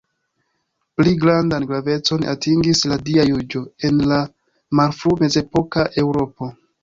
Pli 0.99 1.11
grandan 1.23 1.67
gravecon 1.71 2.23
atingis 2.31 2.81
la 2.93 2.97
Dia 3.09 3.27
juĝo 3.31 3.63
en 3.89 4.01
la 4.13 4.19
malfru-mezepoka 4.81 5.85
Eŭropo. 6.05 6.51